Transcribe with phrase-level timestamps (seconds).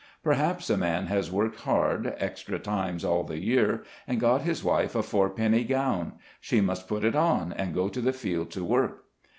[0.23, 4.95] Perhaps a man has worked hard, extra times all the year, and got his wife
[4.95, 9.03] a fourpenny gown— she must put it on, and go to the field to work.